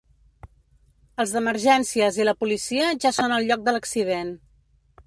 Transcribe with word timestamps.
Els 1.23 1.33
d’emergències 1.35 2.17
i 2.23 2.27
la 2.29 2.35
policia 2.41 2.89
ja 3.05 3.13
són 3.21 3.39
al 3.39 3.47
lloc 3.53 3.67
de 3.71 3.77
l’accident. 3.79 4.35